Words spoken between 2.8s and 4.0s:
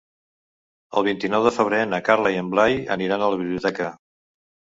aniran a la biblioteca.